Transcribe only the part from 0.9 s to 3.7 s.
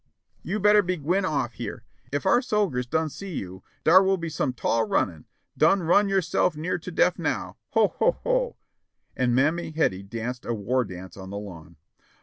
gwine off here. Ef our sogers done see you